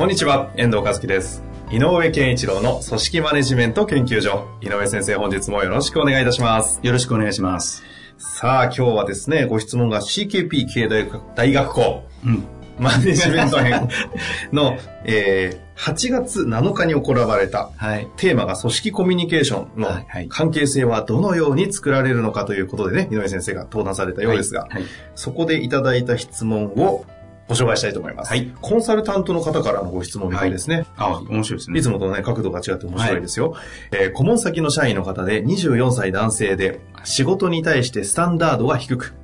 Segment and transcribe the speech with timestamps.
[0.00, 1.42] こんにちは、遠藤和樹です。
[1.70, 4.48] 井上健一郎の組織マネジメント研究所。
[4.62, 6.80] 井上先生、本日もよろしくお願いいたします。
[6.82, 7.82] よろしくお願いします。
[8.16, 12.44] さあ、今日はですね、ご質問が CKP 経営大学大学校うん。
[12.78, 13.90] マネジメント編
[14.54, 18.08] の、えー8月7日に行われたはい。
[18.16, 24.82] テーマが組織コミュニケーションのはいはい関係性はどのように作られるのかということでね、井上先生が登壇されたようですが、はい。
[25.14, 27.04] そこでいただいた質問を
[27.50, 28.28] ご紹介したいと思います。
[28.28, 30.86] はいコンサルタントの方からのご質問みたいですね。
[30.96, 31.80] あ、面白いですね。
[31.80, 33.56] いつもとね、角度が違って面白いですよ。
[33.90, 39.14] えー顧問先の社員の方で24歳男性で、仕事に対してスタンダードが低く、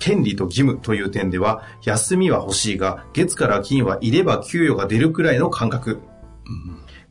[0.00, 6.00] 権利と義務という点では、休みは欲しいが、月から金はいれば給与が出るくらいの感覚。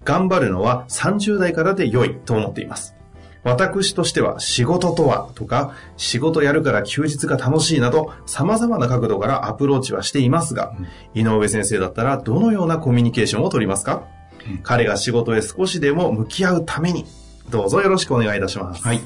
[0.04, 2.96] 頑張るのは30代からで良いと思っています。
[3.46, 10.74] 私としては仕事とはとか、仕事やるから休日が楽しいなど、様々な角度からアプローチはしていますが、
[11.14, 14.04] 井上先生だったらどのようなコミュニケーションを取りますか、
[14.50, 17.06] うん彼が仕事へ少しでも向き合うために、
[17.50, 18.84] どうぞよろしくお願いいたします。
[18.84, 19.02] はい。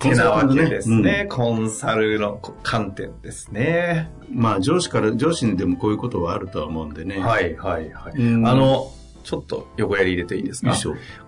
[0.00, 1.24] てなわけですね。
[1.24, 4.10] ねコンサルの観点ですね。
[4.32, 7.20] まあ、上司から、上司にでもこういうことはあるとは思うんでね。。
[7.20, 8.20] はいいはいはい。
[8.20, 8.90] うんあの、
[9.24, 10.74] ちょっと横やり入れていいですか？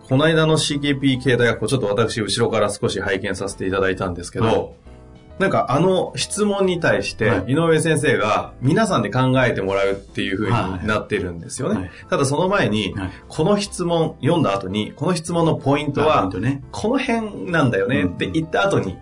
[0.08, 4.70] この間の CKP 系大学をちょっと私後ろから少し拝見させていただいたんですけど、はい。
[5.40, 7.52] なんかあの質問に対してはい。
[7.52, 10.82] 井上先生が皆さんで考えてもらうっていう風はい。
[10.82, 11.80] になってるんですよね。
[11.80, 11.90] はい。
[12.08, 13.10] ただその前に、はい。
[13.28, 16.30] この質問読んだ後に、この質問のポイントは。
[16.70, 18.96] この辺なんだよねって言った後に、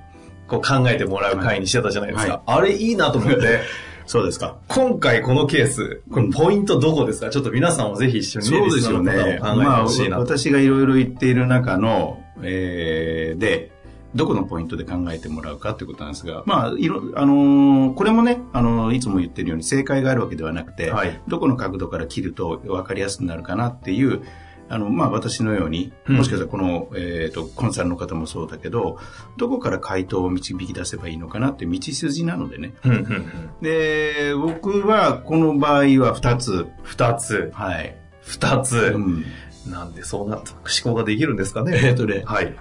[0.49, 2.43] こう考えてもらう回にしてたじゃないですか。
[2.47, 2.59] はい。
[2.59, 3.61] あれいいなと思って、
[4.07, 4.57] そうですか。
[4.69, 7.31] 今回このケース、これポイントどこですか？
[7.31, 9.39] ちょっと皆さんもぜひ一緒にね、そうですよね。
[9.41, 9.87] まあ。
[10.19, 13.73] 私がいろいろ言っている中の、えー、で、
[14.15, 24.23] どこのポイントで考えてもらうかってことなんですが、まあ、いろ、あのーこれもね、あのーいつも言ってるように正解があるわけではなくて、はいどこの角度から切ると分かりやすくなるかなっていう、
[24.69, 28.99] あの、まあ、私のように、うんもしかしたらこの、えっ、と、コンサルの方もそうだけど、
[29.37, 32.75] どこから回答を導き出せばいいのかなって道筋なのでね。
[32.85, 33.27] うんうんうん
[33.63, 36.67] で、僕はこの場合は2つ。
[36.83, 37.97] 二つ、はい。
[38.23, 38.77] 二つ。
[38.95, 39.25] うん
[39.67, 41.81] なんでそうなった思考ができるんですかね。
[41.83, 42.55] えっとねはい。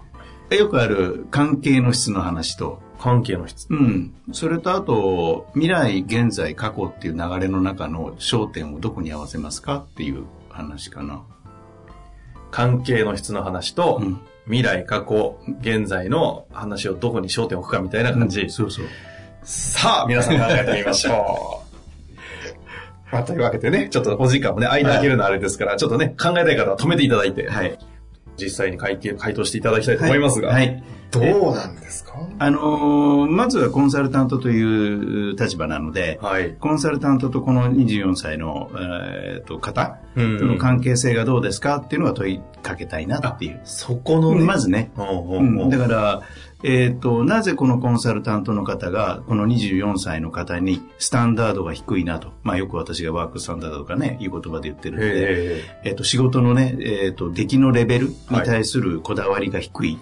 [0.55, 3.67] よくある関係の質の話と、関係の質。
[3.69, 4.13] うん。
[4.31, 11.23] それとあと、未来、現在、過去っていう流れの中の焦点をどこに合わせますかっていう話かな。
[12.53, 14.21] 関係の質の話と、うん。
[14.45, 18.49] 未来、過去、現在の話をどこに焦点を置くかみたいな感じ。
[18.49, 18.85] そうそう。
[19.43, 21.63] さあ、皆さん考えてみましょ
[23.09, 23.09] う。
[23.11, 27.75] まあ、というわけでね、ちょっとお時間もね、間開けるのあれですから、ちょっとね、考えたい方は止めていただいて、はい。
[28.37, 30.83] 実際に回答回答していただきたいと思いますが、はい。
[31.11, 32.13] どうなんですか？
[32.39, 36.53] あのーまずはコンサルタントという立場なので、はい。
[36.59, 40.39] コンサルタントとこの24歳の、えーと方うん。
[40.39, 41.77] との関係性がどうですか？
[41.77, 43.61] っていうのは問いかけたいなっていう。
[43.63, 45.01] そこのね、まずね、う
[45.41, 46.21] んうだから、
[46.63, 52.31] えっ、と、なぜこのコンサルタントの方が、この24歳の方にスタンダードが低いなと。
[52.41, 58.15] まあよく私がワークスタンダードとかね、いう言葉で言ってるんで、へえっ、と、仕事のね、えっ、と、出来のレベルに
[58.45, 59.99] 対するこだわりが低い。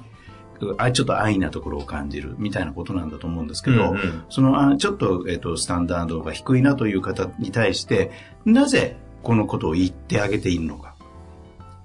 [0.77, 8.11] あちょっと安易なところを感じるみたいなことなんだと思うんですけど、うんうんそのあちょっと,、えっとスタンダードが低いなという方に対して
[8.45, 10.91] なぜこのことを言ってあげているのか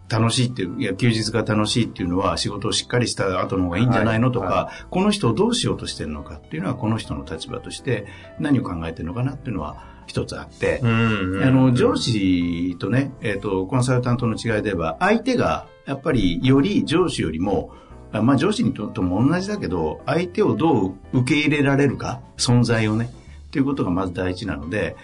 [0.09, 8.07] 楽しいっていういや休日が楽しいっていうのは仕事をしっかりした後の方がいいんじゃないのとか、はこの人をどうしようとしてるのかっていうのはこの人の立場として
[8.39, 17.73] 何を考えてるのかなっていうのは一つあって、うんうんあの、上司とね、えっ、と、コンサルタントの違いで言えば、相手が、やっぱり、より上司よりも、
[18.13, 23.11] あまあ上司にとっても同じだけど、相手をどう受け入れられるか、存在をね、
[23.49, 24.97] っていうことがまず第一なので、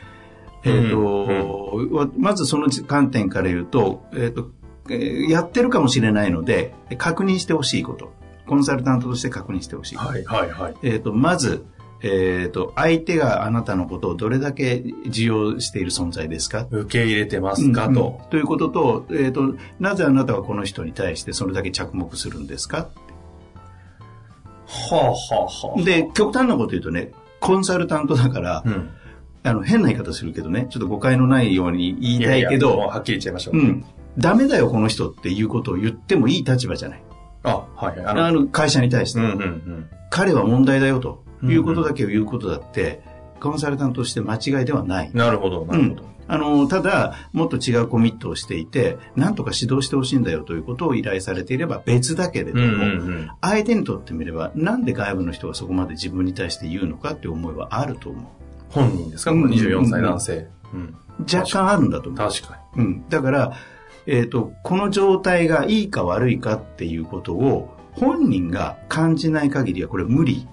[0.64, 4.44] えっ、と、わまずその観点から言うと、えっ、ー
[5.28, 8.12] やってるかもしれないので、確認してほしいこと。
[8.46, 10.08] コンサルタントとして確認してほしいこと。
[10.08, 10.74] はいはいはい。
[10.82, 11.64] えっ、と、まず、
[12.02, 16.66] えっ、と、相手があなたのことをどれだけ受容している存在ですか？
[16.70, 17.86] 受け入れてますか？
[17.86, 18.18] うんと。
[18.24, 22.88] うんということと、えっ、と、なぜあなたはこの人に対してそれだけ着目するんですか？
[24.66, 25.82] はあはあはあ。
[25.82, 28.90] で、極端なこと言うとね、コンサルタントだから、うん。
[29.44, 33.56] あの、変な言い方するけどね、ちょっと誤解のないように言いたいけど、ややもうはっきり言っちゃいましょう。
[33.56, 33.84] うん。
[34.19, 37.03] ダメだよ、この人っていうことを言ってもいい立場じゃない。
[37.44, 38.00] あ、はい。
[38.05, 39.20] ああの、会社に対して。
[39.20, 39.87] うんうんうん。
[40.11, 43.03] 彼は問題だよということだけを言うことだって、
[43.41, 45.11] コンサルタントとして間違いではない。
[45.14, 46.12] なるほど、なるほど。
[46.29, 53.31] あの、ただ、もっと違うコミットをしていて、なんとか指導してほしいんだよということを依頼されていれば別だけれども、うんうんうん。
[53.41, 58.25] 相手にとってみれば、なんで外部の人がそこまで自分に対して言うのかっていう思いはあると思う。
[58.70, 59.32] 本人ですか？
[59.32, 60.47] この24歳男性。
[60.73, 60.94] うん。
[61.32, 62.29] 若干あるんだと思う。
[62.31, 63.05] 確かうん。
[63.09, 63.53] だから、
[64.06, 70.49] えっ、と、この状態がいいか悪いかっていうことを、本人が感じない限りはこれ無理。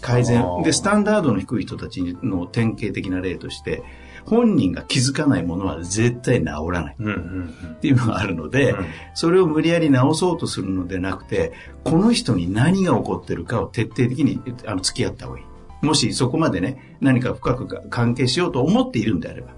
[0.00, 3.82] 改善で、スタンダードの低い人たちの典型的な例として、
[4.24, 6.96] 本人が気づかないものは絶対治らない。
[6.96, 11.52] っていうのがあるので、うんそれを無理やり直そうとするのでなくて、
[11.84, 15.84] この人に何が起こってるかを徹底的にあの付き合った方がいい。
[15.84, 19.48] もしそこまでね、何か深く関係しようと思っているんであれば。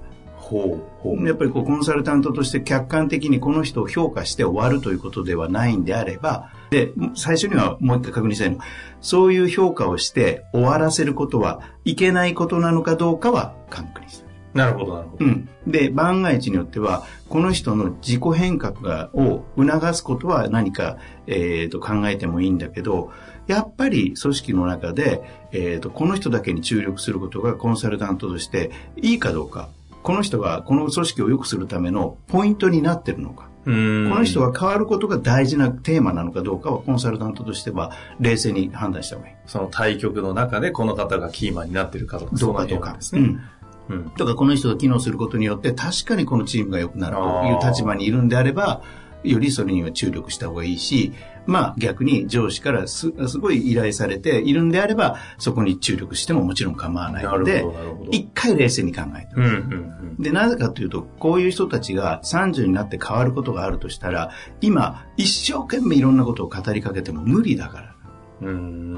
[1.27, 8.65] やっぱりこうコンサルタントとして客観的にこの人を評価して終わるということではないんであれば、で、最初にはもう一回確認したいのは、
[9.01, 14.29] そういう評価をして終わらせることはいけないことなのかどうかは確認したい。
[14.55, 15.25] なるほど、なるほど。
[15.25, 15.49] うん。
[15.67, 20.97] で、万が一によっては、この人の自己変革がを促すことは何か、
[21.27, 23.13] えーと考えてもいいんだけど、
[23.47, 25.23] やっぱり組織の中で、
[25.53, 29.69] えーとこの人だけに注力することがコンサルタントとしていいかどうか、
[30.09, 33.51] この人がこの組織を良くするためのポイントになってるのか。
[33.67, 39.35] この人が変わることが大事なテーマなのかどうかはコンサルタントとしては冷静に判断した方がいい。
[39.45, 42.37] その対局の中でこの方がキーマンになってるかどうか。
[42.37, 42.95] どうかどうか。
[42.95, 43.21] ですね。
[43.21, 43.97] うん。
[43.97, 44.11] うん。
[44.13, 48.81] とか、この人が機能することによって、確かにこのチームが良くなるという立場にいるんであれば、
[49.25, 51.13] よりそれには注力した方がいいし、
[51.47, 57.65] まあ逆に上司からすすごい依頼されているんであれば、そこに注力してももちろん構わないので
[58.11, 64.31] 一回冷静に考えてうん、うん、で、なぜかというと、こういう人たちが30になって変わることがあるとしたら、
[64.61, 67.95] 今、一生懸命いろんなことを語りかけても無理だから。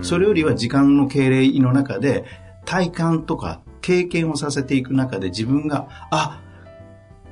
[0.02, 2.26] それよりは時間の経営の中で
[2.66, 6.40] 体感とか経験をさせていく中で自分が、あ、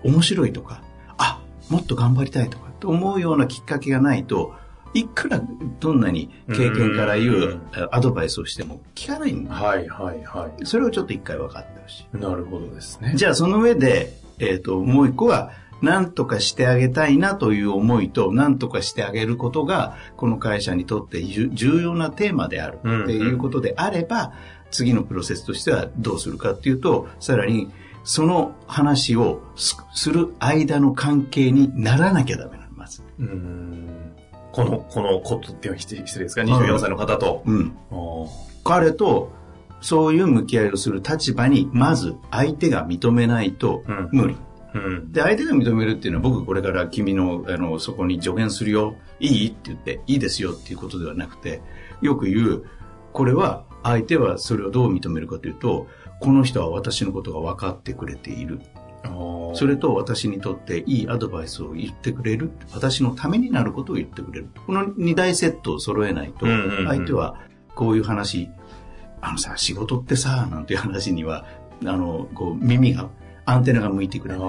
[0.02, 0.82] 面白いとか、
[1.16, 4.54] あ、もっと頑張りたいとかって思うようなきっかけがないと、
[4.94, 5.42] いくら
[5.80, 7.60] どんなに経験から言う
[7.90, 9.52] アドバイスをしても聞かないんだ。
[9.52, 12.16] はい、はい、はそれをちょっと一回分かってほしい。
[12.16, 12.20] い。
[12.20, 13.12] なるほどですね。
[13.16, 24.32] じゃあその上で、えっ、と、もう一個は、何とかしてあげたいなという思いと、何とかしてあげることが、この会社にとって重重要なテーマであるうんっていうことであれば、
[24.70, 27.70] 次のプロセスとしてはどうするかっていうと、さらに、
[28.02, 32.57] その話をすする間の関係にならなきゃダメ
[32.88, 33.02] まず。
[33.18, 34.12] うーん。
[34.52, 37.42] この、このことっていうのは失礼ですか ?24 歳の方と。
[37.44, 37.76] うん。
[38.64, 39.30] 彼と、
[39.80, 44.36] そういう向き合いをする立場に、まず相手が認めないとうん無理。
[44.74, 45.12] うん。
[45.12, 48.96] で、相手が認めるっていうのは僕これから君の、あの、そこに助言するよ。
[49.20, 49.48] いい？
[49.48, 51.60] って言って、いいですよっていうことではなくて、
[52.00, 52.64] よく言う、
[53.12, 55.86] これは、相手はそれをどう認めるかというと、
[56.20, 58.60] この人は私のことが分かってくれている。
[59.54, 62.50] それと私にとっていいアドバイスを言ってくれる。
[62.72, 64.48] 私のためになることを言ってくれる。
[64.66, 66.46] この二大セットを揃えないと
[66.86, 67.36] 相手は
[67.74, 68.50] こういう話、
[69.20, 71.46] あのさ、仕事ってさ、なんていう話には、
[71.84, 73.08] あの、こう、耳が、
[73.44, 74.42] アンテナが向いてくれない。
[74.42, 74.48] ああ、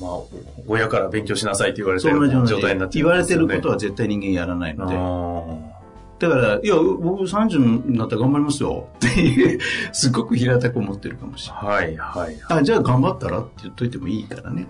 [0.00, 0.20] まあ、
[0.66, 5.79] 親から勉強しなさいって言われてる状態になっちゃ言われてることはは絶対人間やらないので。
[6.26, 8.88] あだから、いや、僕30になったら頑張りますよ。
[8.96, 9.58] っていう、
[9.92, 11.64] すごく平たく思ってるかもしれない。
[11.64, 11.66] あ。
[11.66, 12.36] はい、はい。
[12.48, 14.66] あ、じゃあ頑張ったらって言っといてもいいからね。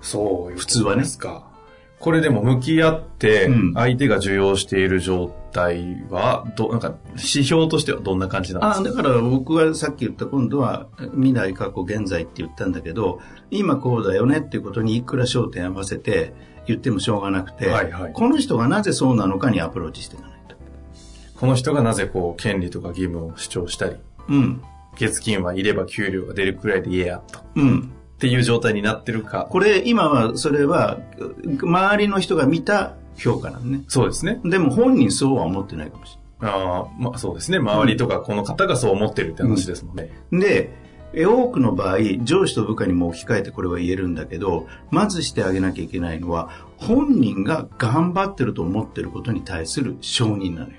[0.00, 1.50] そう普通はねですか。
[1.98, 16.32] これでも向き合ってうん、相手が受容している状態は、ど、なんか、指標としてはどんな感じなんですあ、かだから僕がさっき言った今度は、未来、過去、現在って言ったんだけど、今こうだよねっていうことにいくら焦点合わせて
[16.66, 20.39] 言ってもしょうがなくて、はいはいこの人がなぜそうなのかにアプローチしていかないと。
[21.40, 23.96] この人がなぜこう、権利とか義務を主張したり、
[24.28, 24.62] うん。
[24.96, 27.38] 月金はいれば給料が出るくらいで言えや、と。
[27.38, 27.92] っうん。
[28.18, 29.46] ていう状態になってるか。
[29.48, 30.98] これ、今は、それは、
[31.62, 33.82] 周りの人が見た評価なのね。
[33.88, 34.38] そうですね。
[34.44, 37.58] でも本人そうは思ってないかもしああ、まあそうですね。
[37.58, 40.10] 周りとかこの方がそう思ってるって話ですもんね。
[40.32, 40.48] れない。
[40.48, 40.70] で、
[41.14, 50.74] え多くの場合、上司と部下にも置き換えてこれは言えるんだけど、まずしてあげなきゃいけないのは、本人が頑張ってると思ってることに対する承認なのよ。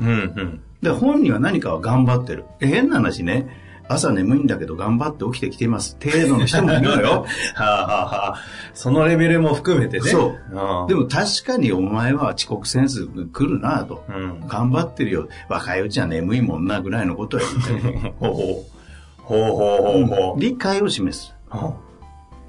[0.00, 0.60] うん、うん。
[0.82, 2.44] で、本人は何かは頑張ってる。
[2.60, 3.62] え変な話ね。
[3.86, 5.96] 朝眠いんだけど頑張って起きてきています。
[6.02, 7.26] 程度の人もいるのよ。
[7.54, 8.38] はあ、はあはあ、
[8.72, 10.08] そのレベルも含めてね。
[10.08, 14.04] そうでも確かにお前は遅刻センス来るなと。
[14.08, 14.48] うん。
[14.48, 15.28] 頑張ってるよ。
[15.48, 18.12] 若いうちは眠いもんなぐらいのことは言ってる。
[18.18, 18.74] ほうほう。
[19.18, 20.40] ほうほうほうほう。
[20.40, 21.34] 理解を示す。
[21.50, 21.74] は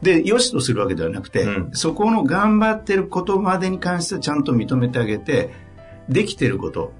[0.01, 5.51] で、良しとするわけではなくて、うんそこの頑張ってることまでに関してはちゃんと認めてあげて、
[6.07, 6.93] できてること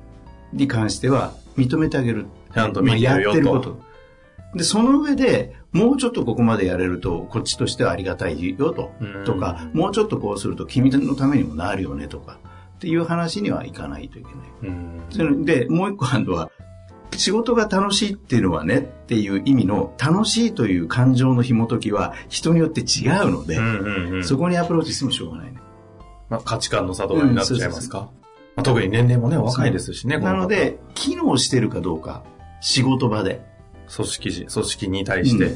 [0.55, 2.25] に関しては認めてあげる。
[2.53, 3.79] ちゃんと見てるよまあやってるとこと。
[4.55, 9.25] で、その上で、もうちょっとここまでやれると、こっちとしてはありがたいよとうん。
[9.25, 12.39] とか、もうちょっとこうすると君のためにもなるよねとか、
[12.77, 14.27] っていう話にはいかないといけ
[14.69, 15.45] ない。
[15.45, 16.49] で、もう一個あるのは、
[17.17, 25.59] 仕事が楽しいっていうのはねっていう意味の楽しいという感情の紐解きは人によって違うので、うんうんうんそこにアプローチしてもしょうがないね。
[26.29, 28.24] まあ、価値観の差とかになっちゃいますか、まあ、
[28.63, 32.23] 特に年齢もね、若いですしね、なので、機能してるかどうか、
[32.61, 33.41] 仕事場で。
[33.93, 35.55] 組織時、組織に対して。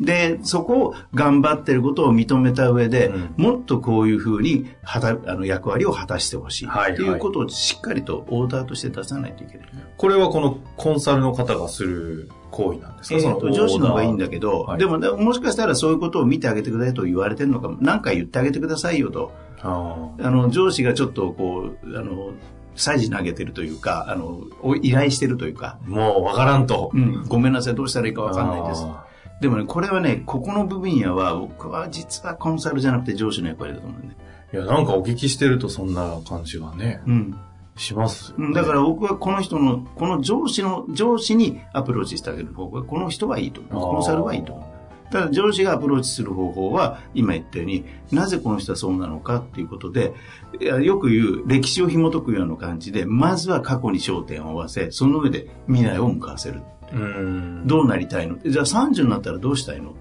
[0.00, 6.66] で、そこを頑張ってることを認めた上で、うんもっとこういうふうにはたあの役割を果たしてほしい。
[6.66, 9.68] はいはいっていうことをしっかりとオーダーとして出さないといけない。
[9.96, 19.32] これはこのコンサルの方がする行為なんですか、えー上司の方がいいんだけど、はいでもねもしかしたらそういうことを見てあげてくださいと言われてるのかも、何か言ってあげてくださいよと。
[19.68, 22.32] ああの、上司がちょっとこう、あの、
[22.76, 26.90] サジ投げてるというか、あの、お依頼してるというか、ーもうわからんと。
[26.92, 28.84] うん、ごめんなさい、どうしたらいいかわかんないです。
[28.84, 29.06] あ
[29.40, 34.16] でもね、これはね、ここの部分野は、僕は実はコンサルじゃなくて上司の役割だと思うんね。
[34.52, 37.38] ーいや、なんかお聞きしてるとそんな感じがね、うん。
[37.76, 43.94] しますよね、うんだから僕はこの人の、この上司の、上司にアプローチしてあげる方法は、この人はいいと思う。
[43.94, 44.75] コンサルはいいと思う。
[45.10, 50.12] ただ上司がアプローチする方法は、今言ったように、なぜこの人はそうなのかっていうことで、
[50.60, 56.60] よく言う歴史を紐解くような感じで、まずは過去に焦点を合わせ、その上で未来を向かわせる。
[56.92, 57.66] うん。
[57.66, 58.38] どうなりたいの？
[58.44, 59.94] じゃあ30になったらどうしたいの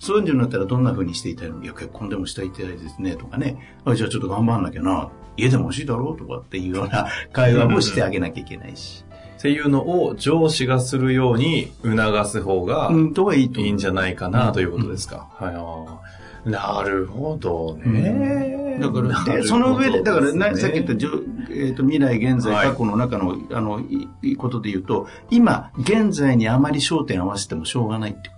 [0.00, 3.76] ？30になったらどんな風にしていたいのいや、結婚でもしたいってですね、とかね。
[3.84, 5.10] あじゃあちょっと頑張んなきゃな。
[5.36, 9.03] 家でも欲しいだろうとかっていうような会話もしてあげなきゃいけないし。
[9.44, 12.90] っていうのを上司がするように促す方が
[13.34, 15.28] いいんじゃないかなということですか。
[15.34, 16.50] はいあー。
[16.50, 18.78] なるほどね。
[18.80, 21.10] だから、で、その上で、だから、ねさっき言ったじょ、
[21.50, 28.30] えーと未来、現在、はい過去の中の、あの、いいいことで言うと、今、現在にあまり焦点合わせてもしょうがないって。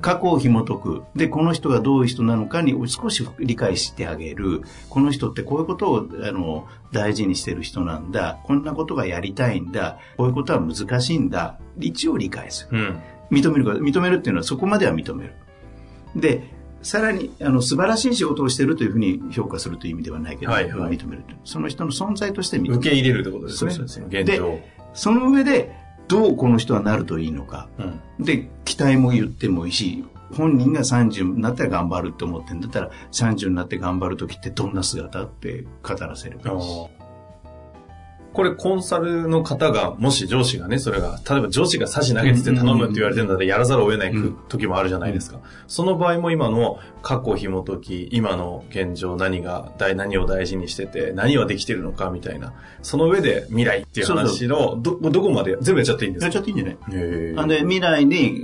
[0.00, 1.02] 過去を紐解く。
[1.16, 4.62] で、この人がどういう人なのかに少し理解してあげる。
[4.88, 8.38] この人ってこういうことを、あの、大事にしてる人なんだ。
[8.44, 9.98] こんなことがやりたいんだ。
[10.16, 11.58] こういうことは難しいんだ。
[11.78, 12.78] 一応理解する。
[12.78, 13.02] うん。
[13.30, 15.34] 認めるか、認めるっていうのはそこまでは認める。
[16.16, 21.24] で、さらに、あの、素晴らしい仕事をしてるというふうに評価するという意味ではないけど、はいはい認める。
[21.44, 22.74] その人の存在として認める。
[22.76, 23.72] 受け入れるってことですね。
[23.72, 24.58] そうそうそう現状。
[24.94, 25.72] その上で、
[26.08, 27.68] どうこの人はなるといいのか。
[27.78, 28.24] うん。
[28.24, 36.88] で、期待も言ってもいいし、本人が30になったら頑張るって思ってんだったら、30になって頑張る時ってどんな姿って語らせるかし。
[38.32, 45.40] これコンサルの方が、もし上司がね、それが、例えば上司が差し投げてて頼むって言われてるんだったらやらざるを得ないうん時もあるじゃないですか。
[45.66, 52.52] その場合も今の過去紐解き、今の現状何が、大何を大事にしてて、何はできてるのかみたいな。
[52.82, 56.26] その上で未来っていう話の、ど、どこまで全部やっちゃっていいんですか？
[56.26, 56.76] やっちゃっていいんじゃない？
[56.92, 58.34] へーあで、未来に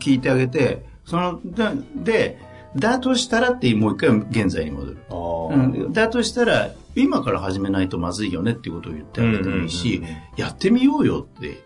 [0.00, 4.98] 聞いてあげて、その、で、でだとしたらってもう一回現在に戻る。
[5.10, 5.56] う
[5.88, 6.70] ん、だとしたら、
[7.02, 10.02] 今から始めないとまずいよねっていうことを言ってあげてもいいし、
[10.36, 11.62] やってみようよって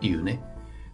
[0.00, 0.42] いうね、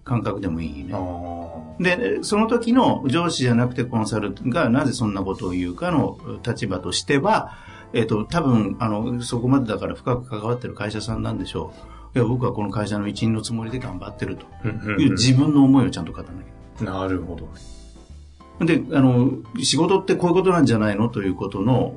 [0.04, 0.92] 感覚でもいいね。
[0.94, 7.52] あで、その時の上司じゃなくてコンサルがなぜそんなことを言うかの立場としては、
[7.92, 11.72] えっ、と、多分、あの、そこまでだから深く関わってる会社さんなんでしょ
[12.14, 12.18] う。
[12.18, 14.46] いや、僕はこの会社の一員のつもりで頑張ってると
[14.98, 16.84] いう自分の思いをちゃんと語らなきゃ。
[16.84, 17.48] なるほど。
[18.60, 19.32] で、あの、
[19.62, 21.94] 仕事ってこういうことなんじゃないのということの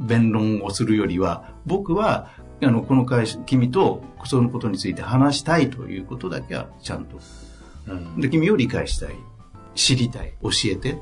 [0.00, 2.30] 弁論をするよりは、僕は、
[2.62, 7.18] あの、この会社、君とそのことについて話したいということだけはちゃんと。
[7.88, 9.14] うんで、君を理解したい。
[9.74, 10.34] 知りたい。
[10.42, 10.98] 教えて。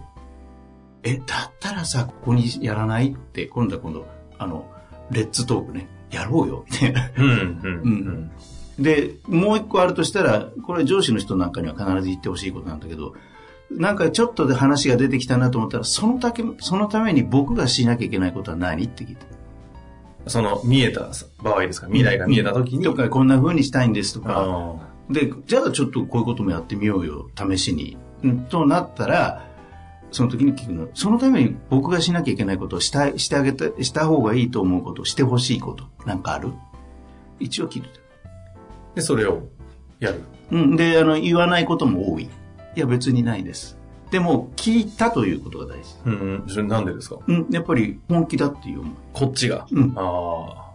[1.03, 4.07] え、だったらさ、ここにやらないって、今度は今度、
[4.39, 4.71] あの、
[5.11, 5.89] レッツトークね。
[6.11, 6.65] やろうよ。
[6.71, 7.11] みたいな。
[7.17, 8.31] うんうんうん
[8.79, 13.15] で、もう一個あるとしたら、これは上司の人なんかには必ず言ってほしいことなんだけど、
[13.71, 19.27] なんかちょっとで話が出てきたなと思ったら、そのたけそのために僕がしなきゃいけないことは何って聞いた。
[20.27, 21.11] その見えた
[21.43, 21.87] 場合ですか？
[21.87, 22.85] 未来が見えた時に。
[22.85, 27.97] とか、こんな風にしたいんですとか、あで、じゃあちょっとこういうこともやってみようよ、試しに。
[28.23, 29.47] うんとなったら、
[30.11, 30.89] その時に聞くの。
[30.95, 36.53] そのために僕がしなきゃいけないことをしたしてあげた、した方がいいと思うこと、してほしいこと、なんかある？
[37.39, 37.95] 一応聞いてた。
[37.95, 37.99] ー
[38.97, 39.43] で、それを
[40.01, 40.23] やる。
[40.51, 40.77] うん。
[40.77, 42.29] で、あの、言わないことも多い。
[42.79, 43.77] いや、別にないです。
[44.13, 45.97] でも、聞いたということが大事。
[46.07, 46.17] うんう
[46.47, 46.49] ん。
[46.49, 47.17] それなんでですか？
[47.27, 47.49] うん。
[47.51, 48.95] やっぱり本気だっていう思い。
[49.13, 49.67] こっちが？
[49.73, 50.69] うんああ。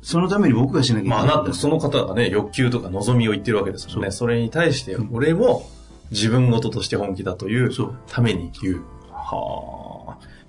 [0.00, 1.18] そのために僕がしなきゃいけない。
[1.26, 4.10] まあ、なんとその方がね、欲求とか望みを言ってるわけですもんね。
[4.10, 5.68] それに対して、俺も
[6.10, 7.70] 自分事として本気だという
[8.08, 8.82] ために言う。
[9.12, 9.79] は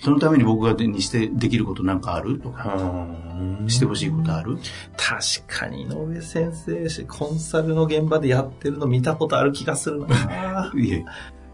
[0.02, 2.64] そのために僕がにしてできることなんかあるとあ。
[2.64, 4.58] か、うんしてほしいことある？
[4.98, 10.72] 確かに井上先生、コンサルの現場でやってるの見たことある気がするな。
[10.76, 11.06] いえ、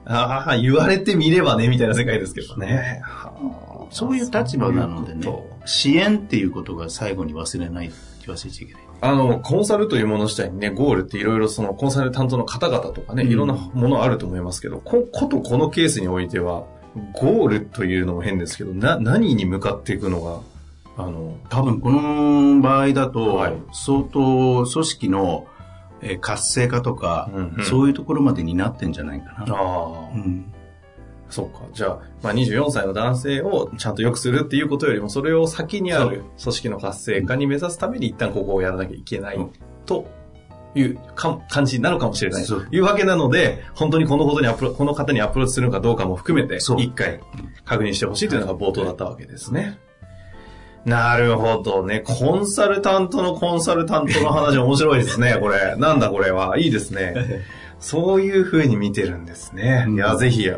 [0.05, 3.01] ああ、言われてみればね、みたいな世界ですけどね。
[3.03, 5.27] はあそういう立場なのでね
[5.65, 7.91] 支援っていうことが最後に忘れない、
[8.25, 8.83] 忘れちゃいけない。
[8.83, 16.65] とあの、コンサルというもの自体にね、ゴールっていろいろそのコンサル担当の方々とかね、うんいろんなものあると思いますけど、こことこのケースにおいては、
[17.13, 20.41] ゴールというのも変ですけど、な、何に向かっていくのが、
[20.97, 23.53] あの、多分この場合だと、はい。
[23.71, 25.47] 相当組織の
[26.01, 27.65] えー活性化とか、うんうん。
[27.65, 29.55] そういうところまでになってんじゃないかな。
[29.55, 30.53] ああ、うん。
[31.29, 31.61] そうか。
[31.73, 39.51] じゃあ、まあ、24歳の男性をちゃんと良くするっていうことよりも、それを先にある組織の活性化に目指すために一旦ここをやらなきゃいけないうん
[39.85, 40.05] と
[40.75, 47.19] いうか感じになるかもしれないというわけなので、本当にこのことにアプロこの方にアプローチするのかどうかも含めて、一回
[47.65, 49.79] 確認してほしいというのが冒頭だったわけですね。
[50.85, 51.99] なるほどね。
[51.99, 55.75] コンサルタントのコンサルタントの話面白いですね、これ。
[55.75, 56.57] なんだこれは。
[56.57, 57.43] いいですね。
[57.79, 59.83] そういう風に見てるんですね。
[59.87, 60.49] うんいや、ぜひ、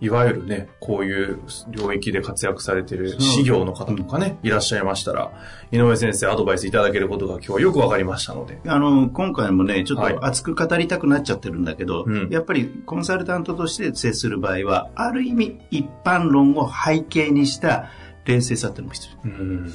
[0.00, 5.32] いわゆるね、こういう領域で活躍されてる事業の方とかね、いらっしゃいましたら、
[5.72, 8.60] 井上先生アドバイスいただけることが今日はよくわかりましたので。
[8.66, 17.90] あの、今回もね、ちょっはいと熱く語りたくなっちゃってるんだけど、うんやっぱりコンサルタントとして接する場合は、ある意味一般論を背景にした
[18.24, 19.72] 冷静さっていうのも必うん。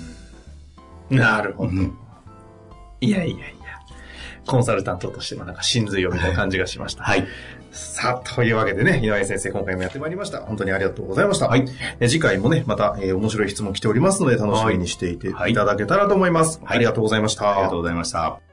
[1.17, 1.71] なるほ要。
[1.71, 1.75] ど。
[3.01, 3.62] いやいやいや。
[4.45, 7.03] コンサルタントとしてのなんか真髄を見た感じがしました。
[7.03, 7.25] はい。
[7.71, 10.39] さあ、というわけでね、井上先生、今回もやってまいりました。
[10.39, 11.47] 本当にありがとうございました。
[11.47, 11.65] はい。
[11.99, 16.59] え次回もね、また、えー面白い質問来ておりますので、楽しみにしていていはいただけたらと思います。
[16.63, 17.53] はいありがとうございました。
[17.53, 18.52] ありがとうございました。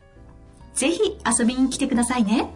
[0.73, 2.49] ぜひ遊びに来てくださいね。